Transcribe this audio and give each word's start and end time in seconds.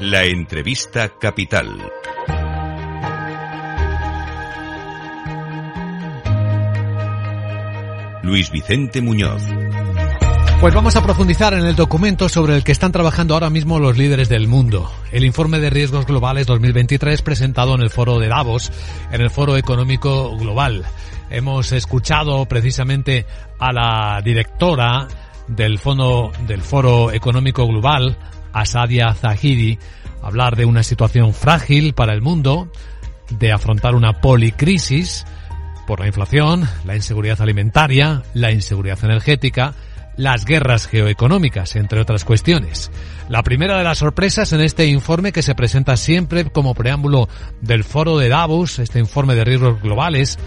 La 0.00 0.24
entrevista 0.24 1.08
capital. 1.18 1.66
Luis 8.22 8.48
Vicente 8.52 9.02
Muñoz. 9.02 9.42
Pues 10.60 10.72
vamos 10.72 10.94
a 10.94 11.02
profundizar 11.02 11.52
en 11.54 11.66
el 11.66 11.74
documento 11.74 12.28
sobre 12.28 12.54
el 12.54 12.62
que 12.62 12.70
están 12.70 12.92
trabajando 12.92 13.34
ahora 13.34 13.50
mismo 13.50 13.80
los 13.80 13.98
líderes 13.98 14.28
del 14.28 14.46
mundo. 14.46 14.88
El 15.10 15.24
informe 15.24 15.58
de 15.58 15.70
riesgos 15.70 16.06
globales 16.06 16.46
2023 16.46 17.20
presentado 17.22 17.74
en 17.74 17.80
el 17.80 17.90
foro 17.90 18.20
de 18.20 18.28
Davos, 18.28 18.70
en 19.10 19.20
el 19.20 19.30
foro 19.30 19.56
económico 19.56 20.36
global. 20.36 20.84
Hemos 21.28 21.72
escuchado 21.72 22.46
precisamente 22.46 23.26
a 23.58 23.72
la 23.72 24.22
directora 24.24 25.08
del 25.48 25.78
fondo 25.78 26.30
del 26.46 26.62
foro 26.62 27.10
económico 27.10 27.66
global, 27.66 28.16
Asadia 28.60 29.14
Zahidi, 29.14 29.78
hablar 30.22 30.56
de 30.56 30.64
una 30.64 30.82
situación 30.82 31.34
frágil 31.34 31.94
para 31.94 32.12
el 32.12 32.22
mundo, 32.22 32.70
de 33.30 33.52
afrontar 33.52 33.94
una 33.94 34.20
policrisis 34.20 35.26
por 35.86 36.00
la 36.00 36.06
inflación, 36.06 36.68
la 36.84 36.96
inseguridad 36.96 37.40
alimentaria, 37.40 38.22
la 38.34 38.52
inseguridad 38.52 39.02
energética, 39.02 39.74
las 40.18 40.44
guerras 40.44 40.86
geoeconómicas, 40.86 41.76
entre 41.76 42.00
otras 42.00 42.24
cuestiones. 42.24 42.90
La 43.28 43.42
primera 43.42 43.78
de 43.78 43.84
las 43.84 43.98
sorpresas 43.98 44.52
en 44.52 44.60
este 44.60 44.86
informe 44.86 45.32
que 45.32 45.42
se 45.42 45.54
presenta 45.54 45.96
siempre 45.96 46.44
como 46.50 46.74
preámbulo 46.74 47.28
del 47.60 47.84
foro 47.84 48.18
de 48.18 48.28
Davos, 48.28 48.80
este 48.80 48.98
informe 48.98 49.34
de 49.34 49.44
riesgos 49.44 49.80
globales, 49.80 50.38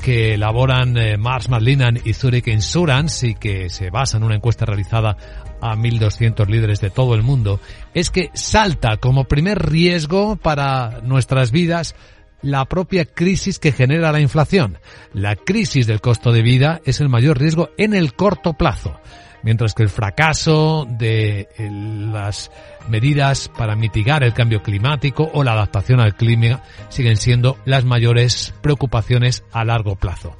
que 0.00 0.34
elaboran 0.34 0.96
eh, 0.96 1.16
Mars 1.16 1.48
Marlinan 1.48 1.98
y 2.04 2.14
Zurich 2.14 2.48
Insurance 2.48 3.28
y 3.28 3.34
que 3.34 3.68
se 3.68 3.90
basa 3.90 4.16
en 4.16 4.24
una 4.24 4.34
encuesta 4.34 4.64
realizada 4.64 5.16
a 5.60 5.76
1.200 5.76 6.46
líderes 6.48 6.80
de 6.80 6.90
todo 6.90 7.14
el 7.14 7.22
mundo, 7.22 7.60
es 7.94 8.10
que 8.10 8.30
salta 8.34 8.96
como 8.96 9.24
primer 9.24 9.70
riesgo 9.70 10.36
para 10.36 11.00
nuestras 11.02 11.50
vidas 11.50 11.94
la 12.42 12.64
propia 12.64 13.04
crisis 13.04 13.58
que 13.58 13.72
genera 13.72 14.12
la 14.12 14.20
inflación. 14.20 14.78
La 15.12 15.36
crisis 15.36 15.86
del 15.86 16.00
costo 16.00 16.32
de 16.32 16.42
vida 16.42 16.80
es 16.84 17.00
el 17.00 17.08
mayor 17.08 17.38
riesgo 17.38 17.70
en 17.76 17.94
el 17.94 18.14
corto 18.14 18.54
plazo 18.54 18.98
mientras 19.42 19.74
que 19.74 19.82
el 19.82 19.88
fracaso 19.88 20.86
de 20.88 21.48
las 21.58 22.50
medidas 22.88 23.48
para 23.56 23.76
mitigar 23.76 24.22
el 24.22 24.34
cambio 24.34 24.62
climático 24.62 25.30
o 25.32 25.44
la 25.44 25.52
adaptación 25.52 26.00
al 26.00 26.14
clima 26.14 26.62
siguen 26.88 27.16
siendo 27.16 27.56
las 27.64 27.84
mayores 27.84 28.54
preocupaciones 28.60 29.44
a 29.52 29.64
largo 29.64 29.96
plazo. 29.96 30.36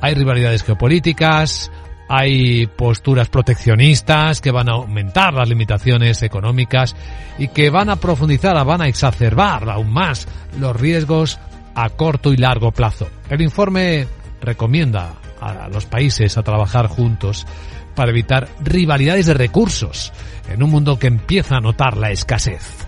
Hay 0.00 0.14
rivalidades 0.14 0.64
geopolíticas, 0.64 1.70
hay 2.08 2.66
posturas 2.66 3.28
proteccionistas 3.28 4.40
que 4.40 4.50
van 4.50 4.68
a 4.68 4.72
aumentar 4.72 5.32
las 5.32 5.48
limitaciones 5.48 6.22
económicas 6.22 6.94
y 7.38 7.48
que 7.48 7.70
van 7.70 7.88
a 7.88 7.96
profundizar, 7.96 8.62
van 8.66 8.82
a 8.82 8.88
exacerbar 8.88 9.68
aún 9.70 9.92
más 9.92 10.28
los 10.58 10.78
riesgos 10.78 11.38
a 11.74 11.88
corto 11.90 12.32
y 12.32 12.36
largo 12.36 12.70
plazo. 12.72 13.08
El 13.30 13.40
informe 13.40 14.06
recomienda 14.42 15.14
a 15.42 15.68
los 15.68 15.86
países 15.86 16.38
a 16.38 16.42
trabajar 16.42 16.86
juntos 16.86 17.46
para 17.94 18.10
evitar 18.10 18.48
rivalidades 18.60 19.26
de 19.26 19.34
recursos 19.34 20.12
en 20.48 20.62
un 20.62 20.70
mundo 20.70 20.98
que 20.98 21.08
empieza 21.08 21.56
a 21.56 21.60
notar 21.60 21.96
la 21.96 22.10
escasez. 22.10 22.86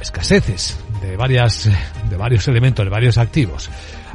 Escaseces 0.00 0.78
de 1.00 1.16
varias, 1.16 1.70
de 2.08 2.16
varios 2.16 2.46
elementos, 2.48 2.84
de 2.84 2.90
varios 2.90 3.18
activos. 3.18 3.70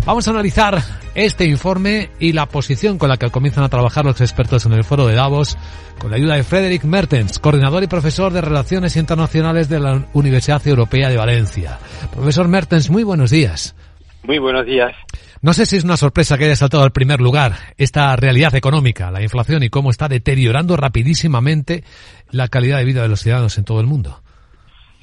Vamos 0.06 0.28
a 0.28 0.32
analizar 0.32 0.82
este 1.14 1.46
informe 1.46 2.10
y 2.20 2.34
la 2.34 2.48
posición 2.48 2.98
con 2.98 3.10
la 3.10 3.18
que 3.18 3.30
comienzan 3.30 3.64
a 3.64 3.70
trabajar 3.70 4.06
los 4.06 4.22
expertos 4.22 4.66
en 4.66 4.74
el 4.74 4.84
foro 4.84 5.06
de 5.06 5.16
Davos 5.16 5.58
con 6.00 6.10
la 6.10 6.18
ayuda 6.18 6.36
de 6.36 6.44
Frederick 6.44 6.84
Mertens, 6.84 7.38
coordinador 7.40 7.84
y 7.84 7.88
profesor 7.88 8.34
de 8.34 8.42
Relaciones 8.42 8.96
Internacionales 8.96 9.70
de 9.70 9.80
la 9.80 10.06
Universidad 10.14 10.66
Europea 10.68 11.10
de 11.10 11.18
Valencia. 11.18 11.78
Profesor 12.12 12.48
Mertens, 12.48 12.90
muy 12.90 13.04
buenos 13.04 13.30
días. 13.30 13.76
Muy 14.24 14.40
buenos 14.40 14.66
días. 14.66 14.94
No 15.44 15.54
sé 15.54 15.66
si 15.66 15.78
es 15.78 15.84
una 15.84 15.98
sorpresa 15.98 16.38
que 16.38 16.46
haya 16.46 16.56
saltado 16.56 16.84
al 16.84 16.92
primer 16.92 17.20
lugar 17.20 17.54
esta 17.76 18.16
realidad 18.16 18.54
económica, 18.54 19.10
la 19.10 19.24
inflación 19.24 19.64
y 19.64 19.70
cómo 19.70 19.90
está 19.90 20.08
deteriorando 20.08 20.78
rapidísimamente 20.78 21.84
la 22.30 22.48
calidad 22.48 22.78
de 22.78 22.86
vida 22.86 23.02
de 23.02 23.08
los 23.08 23.22
ciudadanos 23.22 23.58
en 23.58 23.66
todo 23.66 23.80
el 23.80 23.88
mundo. 23.88 24.22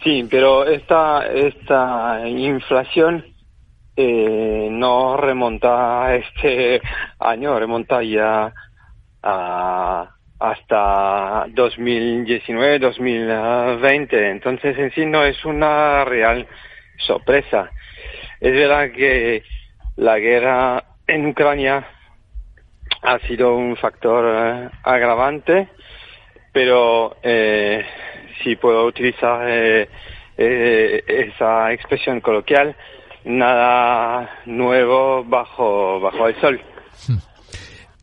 Sí, 0.04 0.28
pero 0.30 0.64
esta, 0.64 1.26
esta 1.26 2.28
inflación 2.28 3.24
eh, 3.96 4.68
no 4.70 5.16
remonta 5.16 6.04
a 6.06 6.14
este 6.14 6.80
año, 7.18 7.58
remonta 7.58 8.00
ya 8.04 8.54
a, 9.20 10.08
hasta 10.38 11.46
2019, 11.48 12.78
2020. 12.78 14.30
Entonces 14.30 14.78
en 14.78 14.92
sí 14.92 15.04
no 15.04 15.24
es 15.24 15.44
una 15.44 16.04
real 16.04 16.46
sorpresa. 16.96 17.72
Es 18.40 18.52
verdad 18.52 18.92
que 18.92 19.42
la 19.98 20.18
guerra 20.18 20.84
en 21.06 21.26
Ucrania 21.26 21.84
ha 23.02 23.18
sido 23.26 23.56
un 23.56 23.76
factor 23.76 24.24
eh, 24.26 24.70
agravante, 24.84 25.68
pero 26.52 27.16
eh, 27.22 27.84
si 28.42 28.54
puedo 28.56 28.86
utilizar 28.86 29.40
eh, 29.48 29.88
esa 30.36 31.72
expresión 31.72 32.20
coloquial, 32.20 32.76
nada 33.24 34.30
nuevo 34.46 35.24
bajo, 35.24 36.00
bajo 36.00 36.28
el 36.28 36.40
sol. 36.40 36.60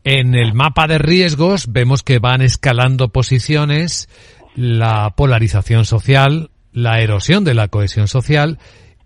En 0.04 0.34
el 0.34 0.52
mapa 0.52 0.86
de 0.86 0.98
riesgos 0.98 1.72
vemos 1.72 2.02
que 2.02 2.18
van 2.18 2.42
escalando 2.42 3.08
posiciones 3.08 4.08
la 4.54 5.14
polarización 5.16 5.84
social, 5.84 6.50
la 6.72 7.00
erosión 7.00 7.42
de 7.42 7.54
la 7.54 7.68
cohesión 7.68 8.06
social 8.06 8.58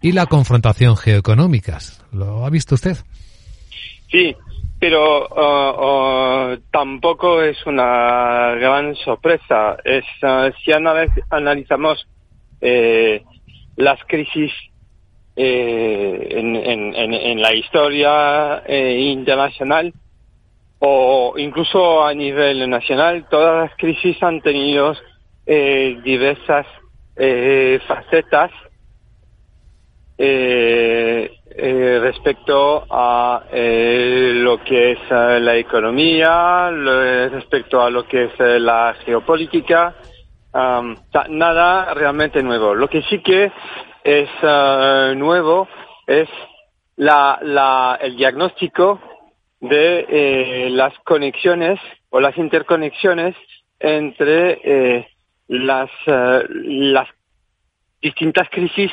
y 0.03 0.13
la 0.13 0.27
confrontación 0.27 0.97
geoeconómicas. 0.97 2.05
¿Lo 2.13 2.45
ha 2.45 2.51
visto 2.51 2.75
usted? 2.75 2.97
Sí, 4.11 4.35
pero 4.79 5.29
uh, 5.29 6.53
uh, 6.53 6.59
tampoco 6.71 7.43
es 7.43 7.65
una 7.67 8.55
gran 8.59 8.97
sorpresa. 8.97 9.77
Es, 9.85 10.05
uh, 10.23 10.51
si 10.65 10.73
analizamos 10.73 12.07
eh, 12.61 13.23
las 13.77 13.99
crisis 14.07 14.53
eh, 15.37 16.29
en, 16.31 16.57
en, 16.57 16.95
en, 16.95 17.41
la 17.41 17.55
historia 17.55 18.63
eh, 18.67 18.99
internacional 18.99 19.95
o 20.79 21.35
incluso 21.39 22.05
a 22.05 22.13
nivel 22.13 22.69
nacional, 22.69 23.27
todas 23.31 23.69
las 23.69 23.79
crisis 23.79 24.23
han 24.23 24.41
tenido 24.41 24.95
diversas 25.47 26.67
facetas 27.87 28.51
eh, 30.23 31.33
eh, 31.57 31.99
respecto 32.03 32.85
a 32.91 33.45
eh, 33.51 34.33
lo 34.35 34.63
que 34.63 34.93
es 34.93 34.99
eh, 35.11 35.41
la 35.41 35.57
economía, 35.57 36.71
respecto 37.31 37.81
a 37.81 37.89
lo 37.89 38.07
que 38.07 38.25
es 38.25 38.33
eh, 38.39 38.61
la 38.61 38.95
geopolítica, 39.03 39.95
nada 40.53 41.95
realmente 41.95 42.43
nuevo. 42.43 42.75
Lo 42.75 42.89
que 42.89 43.01
sí 43.03 43.21
que 43.21 43.51
es 44.05 44.29
nuevo 45.17 45.69
es 46.07 46.29
la, 46.97 47.39
la, 47.41 47.99
el 48.03 48.17
diagnóstico 48.17 49.01
de 49.61 50.69
las 50.73 50.93
conexiones 51.05 51.81
o 52.11 52.21
las 52.21 52.37
interconexiones 52.37 53.37
entre 53.79 55.07
las, 55.47 55.91
las 56.07 57.09
distintas 58.03 58.49
crisis 58.51 58.91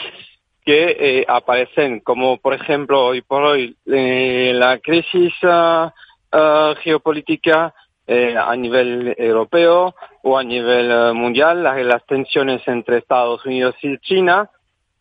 que 0.68 0.98
eh, 1.00 1.26
aparecen, 1.30 2.02
como 2.02 2.40
por 2.40 2.54
ejemplo 2.54 3.06
hoy 3.06 3.22
por 3.22 3.42
hoy 3.42 3.78
eh, 3.86 4.52
la 4.54 4.80
crisis 4.80 5.34
uh, 5.42 6.76
geopolítica 6.84 7.74
eh, 8.06 8.36
a 8.38 8.54
nivel 8.58 9.16
europeo 9.18 9.96
o 10.24 10.38
a 10.38 10.44
nivel 10.44 10.92
uh, 10.92 11.14
mundial, 11.14 11.64
las, 11.64 11.78
las, 11.86 12.06
tensiones 12.06 12.68
entre 12.68 12.98
Estados 12.98 13.46
Unidos 13.46 13.76
y 13.82 13.98
China, 14.00 14.50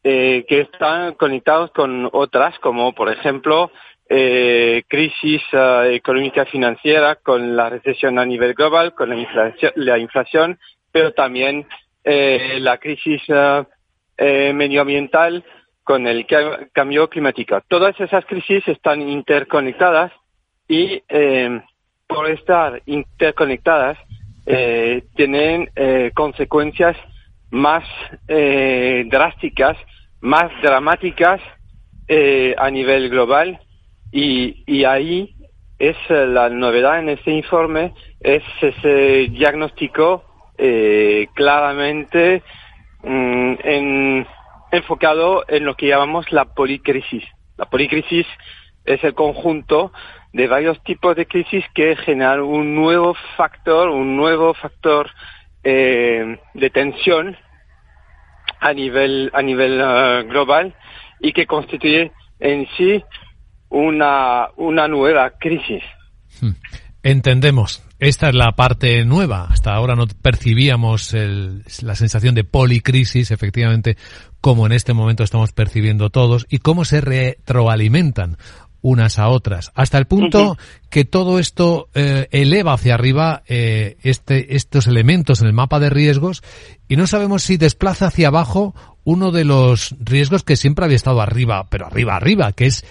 que 0.04 0.44
están 0.48 1.14
conectados 1.14 1.72
con 1.72 2.08
otras, 2.12 2.56
como 2.60 2.92
por 2.92 3.10
ejemplo 3.10 3.72
crisis 4.06 5.42
económica 5.86 6.44
financiera 6.44 7.16
con 7.16 7.56
la 7.56 7.70
recesión 7.70 8.20
a 8.20 8.24
nivel 8.24 8.54
global, 8.54 8.94
con 8.94 9.08
la 9.08 9.16
inflación, 9.16 9.72
la 9.74 9.98
inflación 9.98 10.60
pero 10.92 11.12
también 11.12 11.66
la 12.04 12.78
crisis 12.78 13.20
eh, 14.18 14.52
medioambiental 14.52 15.44
con 15.82 16.06
el 16.06 16.26
cambio 16.72 17.08
climático. 17.08 17.60
Todas 17.68 17.98
esas 18.00 18.24
crisis 18.24 18.66
están 18.66 19.00
interconectadas 19.08 20.10
y 20.68 21.02
eh, 21.08 21.60
por 22.08 22.28
estar 22.28 22.82
interconectadas 22.86 23.98
eh, 24.46 25.04
tienen 25.14 25.70
eh, 25.76 26.10
consecuencias 26.14 26.96
más 27.50 27.84
eh, 28.28 29.04
drásticas, 29.08 29.76
más 30.20 30.50
dramáticas 30.62 31.40
eh, 32.08 32.54
a 32.58 32.70
nivel 32.70 33.08
global 33.10 33.60
y, 34.12 34.64
y 34.66 34.84
ahí 34.84 35.34
es 35.78 35.96
la 36.08 36.48
novedad 36.48 37.00
en 37.00 37.10
este 37.10 37.32
informe, 37.32 37.92
es 38.20 38.42
ese 38.62 39.28
diagnóstico 39.30 40.24
claramente 41.34 42.42
Mm, 43.02 43.54
en, 43.62 44.26
enfocado 44.72 45.44
en 45.48 45.64
lo 45.64 45.76
que 45.76 45.88
llamamos 45.88 46.30
la 46.32 46.44
policrisis. 46.44 47.24
La 47.56 47.66
policrisis 47.66 48.26
es 48.84 49.02
el 49.04 49.14
conjunto 49.14 49.92
de 50.32 50.46
varios 50.48 50.82
tipos 50.84 51.16
de 51.16 51.26
crisis 51.26 51.64
que 51.74 51.96
generan 51.96 52.40
un 52.40 52.74
nuevo 52.74 53.14
factor, 53.36 53.88
un 53.88 54.16
nuevo 54.16 54.54
factor 54.54 55.10
eh, 55.64 56.38
de 56.54 56.70
tensión 56.70 57.36
a 58.60 58.72
nivel 58.72 59.30
a 59.34 59.42
nivel 59.42 59.80
eh, 59.82 60.24
global 60.28 60.74
y 61.20 61.32
que 61.32 61.46
constituye 61.46 62.12
en 62.38 62.66
sí 62.76 63.02
una 63.68 64.48
una 64.56 64.88
nueva 64.88 65.30
crisis. 65.38 65.82
Hmm. 66.40 66.52
Entendemos. 67.02 67.85
Esta 67.98 68.28
es 68.28 68.34
la 68.34 68.52
parte 68.52 69.04
nueva. 69.04 69.46
Hasta 69.50 69.72
ahora 69.72 69.94
no 69.94 70.06
percibíamos 70.06 71.14
el, 71.14 71.64
la 71.82 71.94
sensación 71.94 72.34
de 72.34 72.44
policrisis, 72.44 73.30
efectivamente, 73.30 73.96
como 74.40 74.66
en 74.66 74.72
este 74.72 74.92
momento 74.92 75.24
estamos 75.24 75.52
percibiendo 75.52 76.10
todos, 76.10 76.46
y 76.50 76.58
cómo 76.58 76.84
se 76.84 77.00
retroalimentan 77.00 78.36
unas 78.82 79.18
a 79.18 79.28
otras, 79.28 79.72
hasta 79.74 79.98
el 79.98 80.06
punto 80.06 80.56
que 80.90 81.04
todo 81.04 81.40
esto 81.40 81.88
eh, 81.94 82.28
eleva 82.30 82.74
hacia 82.74 82.94
arriba 82.94 83.42
eh, 83.48 83.96
este, 84.04 84.54
estos 84.54 84.86
elementos 84.86 85.40
en 85.40 85.48
el 85.48 85.54
mapa 85.54 85.80
de 85.80 85.90
riesgos 85.90 86.44
y 86.86 86.94
no 86.94 87.08
sabemos 87.08 87.42
si 87.42 87.56
desplaza 87.56 88.06
hacia 88.06 88.28
abajo 88.28 88.76
uno 89.02 89.32
de 89.32 89.44
los 89.44 89.96
riesgos 89.98 90.44
que 90.44 90.54
siempre 90.54 90.84
había 90.84 90.94
estado 90.94 91.20
arriba, 91.20 91.66
pero 91.68 91.86
arriba, 91.86 92.14
arriba, 92.14 92.52
que 92.52 92.66
es 92.66 92.84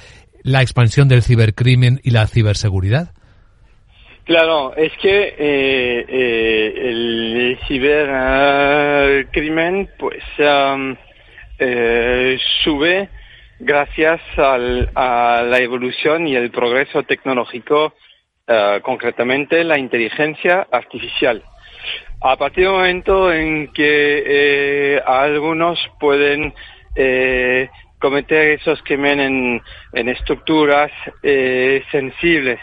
la 0.44 0.62
expansión 0.62 1.08
del 1.08 1.24
cibercrimen 1.24 2.02
y 2.04 2.12
la 2.12 2.28
ciberseguridad. 2.28 3.14
Claro, 4.26 4.76
es 4.76 4.92
que 4.98 5.36
eh, 5.38 6.76
el 6.78 7.60
cibercrimen 7.68 9.90
pues 10.00 10.24
sube 12.64 13.10
gracias 13.60 14.22
al, 14.38 14.90
a 14.96 15.44
la 15.48 15.60
evolución 15.60 16.28
y 16.28 16.36
el 16.36 16.50
progreso 16.52 17.04
tecnológico, 17.04 17.94
uh, 18.48 18.82
concretamente 18.82 19.64
la 19.64 19.78
inteligencia 19.78 20.68
artificial. 20.72 21.44
A 22.22 22.38
partir 22.38 22.64
del 22.64 22.74
momento 22.74 23.32
en 23.32 23.72
que 23.72 24.24
eh, 24.26 25.02
algunos 25.06 25.78
pueden 26.00 26.54
eh, 26.96 27.70
cometer 28.00 28.60
esos 28.60 28.82
crímenes 28.84 29.62
en, 29.94 30.10
estructuras 30.10 30.92
eh, 31.22 31.84
sensibles, 31.92 32.60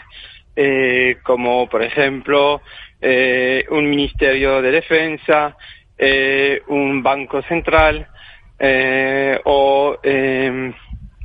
eh, 0.55 1.17
como 1.23 1.67
por 1.67 1.83
ejemplo 1.83 2.61
eh, 3.01 3.65
un 3.69 3.89
ministerio 3.89 4.61
de 4.61 4.71
defensa, 4.71 5.55
eh, 5.97 6.61
un 6.67 7.03
banco 7.03 7.41
central, 7.43 8.07
eh, 8.59 9.39
o 9.43 9.97
eh, 10.01 10.73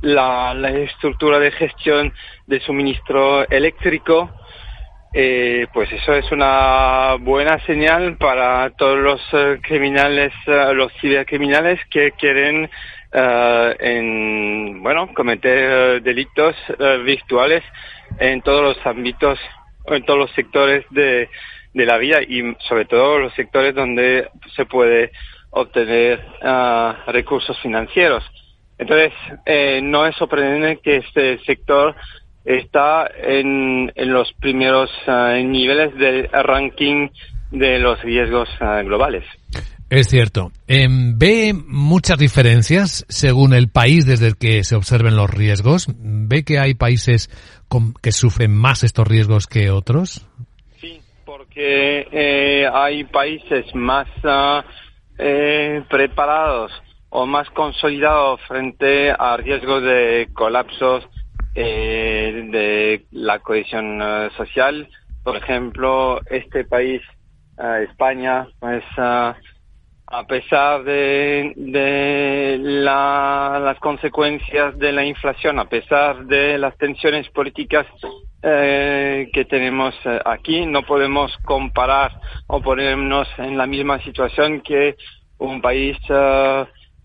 la, 0.01 0.53
la, 0.53 0.71
estructura 0.71 1.39
de 1.39 1.51
gestión 1.51 2.13
de 2.47 2.59
suministro 2.59 3.47
eléctrico, 3.49 4.29
eh, 5.13 5.67
pues 5.73 5.91
eso 5.91 6.13
es 6.13 6.31
una 6.31 7.15
buena 7.19 7.63
señal 7.65 8.17
para 8.17 8.69
todos 8.71 8.99
los 8.99 9.33
uh, 9.33 9.59
criminales, 9.61 10.33
los 10.45 10.91
cibercriminales 10.99 11.79
que 11.89 12.11
quieren 12.11 12.69
uh, 13.13 13.73
en, 13.79 14.81
bueno, 14.83 15.13
cometer 15.13 16.01
delitos 16.01 16.55
virtuales 17.05 17.63
en 18.19 18.41
todos 18.41 18.61
los 18.61 18.85
ámbitos, 18.85 19.39
en 19.87 20.03
todos 20.05 20.19
los 20.19 20.31
sectores 20.31 20.85
de, 20.89 21.29
de 21.73 21.85
la 21.85 21.97
vida 21.97 22.21
y 22.21 22.55
sobre 22.67 22.85
todo 22.85 23.19
los 23.19 23.33
sectores 23.33 23.75
donde 23.75 24.27
se 24.55 24.65
puede 24.65 25.11
obtener 25.51 26.23
uh, 26.43 27.11
recursos 27.11 27.57
financieros. 27.59 28.23
Entonces, 28.77 29.11
eh, 29.45 29.81
no 29.83 30.05
es 30.05 30.15
sorprendente 30.15 30.81
que 30.81 30.97
este 30.97 31.39
sector 31.39 31.95
está 32.45 33.11
en, 33.21 33.91
en 33.95 34.13
los 34.13 34.31
primeros 34.33 34.89
niveles 35.07 35.93
del 35.95 36.29
ranking 36.31 37.09
de 37.51 37.79
los 37.79 38.01
riesgos 38.01 38.49
uh, 38.61 38.85
globales. 38.85 39.25
Es 39.89 40.07
cierto. 40.07 40.51
Eh, 40.67 40.87
¿Ve 40.89 41.53
muchas 41.53 42.19
diferencias 42.19 43.05
según 43.09 43.53
el 43.53 43.69
país 43.69 44.05
desde 44.05 44.27
el 44.27 44.37
que 44.37 44.63
se 44.63 44.75
observen 44.75 45.15
los 45.15 45.29
riesgos? 45.29 45.87
¿Ve 45.97 46.43
que 46.43 46.59
hay 46.59 46.75
países 46.75 47.29
con, 47.67 47.93
que 47.95 48.11
sufren 48.11 48.55
más 48.55 48.83
estos 48.83 49.07
riesgos 49.07 49.47
que 49.47 49.71
otros? 49.71 50.27
Sí, 50.79 51.01
porque 51.25 52.07
eh, 52.11 52.69
hay 52.71 53.03
países 53.05 53.65
más 53.73 54.07
uh, 54.23 54.61
eh, 55.17 55.83
preparados 55.89 56.71
o 57.09 57.25
más 57.25 57.49
consolidados 57.49 58.39
frente 58.47 59.11
a 59.11 59.37
riesgos 59.37 59.81
de 59.81 60.29
colapsos 60.33 61.03
eh, 61.55 62.47
de 62.51 63.05
la 63.09 63.39
cohesión 63.39 63.99
uh, 63.99 64.29
social. 64.37 64.87
Por 65.23 65.35
ejemplo, 65.35 66.21
este 66.29 66.63
país, 66.63 67.01
uh, 67.57 67.83
España, 67.89 68.47
pues 68.59 68.83
uh, 68.99 69.33
a 70.11 70.25
pesar 70.25 70.83
de, 70.83 71.53
la, 72.59 73.59
las 73.63 73.79
consecuencias 73.79 74.77
de 74.79 74.91
la 74.91 75.05
inflación, 75.05 75.59
a 75.59 75.65
pesar 75.65 76.25
de 76.25 76.57
las 76.57 76.75
tensiones 76.77 77.29
políticas 77.29 77.85
eh, 78.41 79.29
que 79.31 79.45
tenemos 79.45 79.93
eh, 80.05 80.19
aquí, 80.25 80.65
no 80.65 80.81
podemos 80.81 81.31
comparar 81.45 82.19
o 82.47 82.59
ponernos 82.59 83.27
en 83.37 83.55
la 83.55 83.67
misma 83.67 84.01
situación 84.01 84.61
que 84.61 84.95
un 85.37 85.61
país 85.61 85.97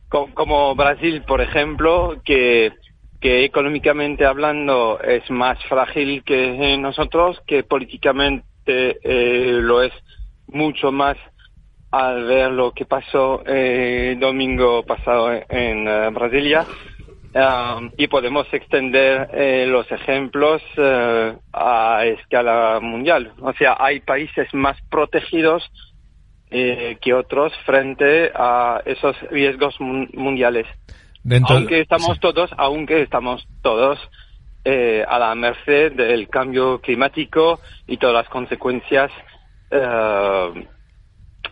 co 0.09 0.31
como 0.33 0.75
Brasil, 0.75 1.23
por 1.27 1.41
ejemplo, 1.43 2.17
que, 2.25 2.73
económicamente 3.21 4.25
hablando 4.27 5.01
es 5.01 5.29
más 5.31 5.59
frágil 5.65 6.23
que 6.25 6.77
nosotros, 6.79 7.41
que 7.47 7.65
políticamente 7.65 8.45
eh, 9.03 9.59
lo 9.61 9.83
es 9.83 9.93
mucho 10.47 10.93
más 10.93 11.17
al 11.95 12.25
ver 12.25 12.51
lo 12.51 12.73
que 12.73 12.87
pasó 12.87 13.43
eh, 13.47 14.17
domingo 14.19 14.83
pasado 14.83 15.31
en 15.49 15.87
uh, 15.87 16.11
Brasilia. 16.13 16.67
Um, 17.35 17.91
y 17.97 18.07
podemos 18.07 18.47
extender 18.53 19.29
eh, 19.33 19.67
los 19.69 19.91
ejemplos 19.91 20.63
a 21.53 22.05
escala 22.05 22.79
mundial. 22.81 23.33
O 23.41 23.53
sea, 23.55 23.77
hay 23.79 23.99
países 24.01 24.47
más 24.55 24.77
protegidos 24.89 25.69
eh, 26.51 26.99
que 27.01 27.13
otros 27.13 27.53
frente 27.67 28.31
a 28.35 28.81
esos 28.85 29.17
riesgos 29.31 29.81
mun 29.81 30.09
mundiales. 30.15 30.67
Dentro, 31.25 31.57
aunque 31.57 31.81
estamos 31.81 32.15
sí. 32.15 32.21
todos, 32.21 32.51
aunque 32.57 33.03
estamos 33.03 33.45
todos 33.63 33.99
eh, 34.65 35.05
a 35.09 35.19
la 35.19 35.35
merced 35.35 35.93
del 35.93 36.29
cambio 36.29 36.81
climático 36.81 37.59
y 37.89 37.97
todas 37.97 38.15
las 38.15 38.29
consecuencias 38.29 39.11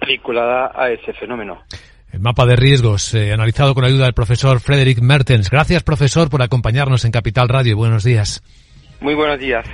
vinculadas 0.07 0.73
a 0.75 0.91
ese 0.91 1.13
fenómeno. 1.15 1.63
El 2.13 2.21
mapa 2.21 2.45
de 2.45 2.57
riesgos, 2.57 3.15
eh, 3.15 3.33
analizado 3.33 3.75
con 3.75 3.85
ayuda 3.85 4.05
del 4.05 4.15
profesor 4.15 4.61
Frederick 4.61 5.01
Mertens. 5.01 5.51
Gracias, 5.51 5.83
profesor, 5.83 6.29
por 6.29 6.43
acompañarnos 6.43 7.05
en 7.05 7.11
Capital 7.11 7.49
Radio. 7.49 7.77
Buenos 7.77 8.05
días. 8.05 8.43
Muy 9.01 9.15
buenos 9.15 9.39
días. 9.39 9.67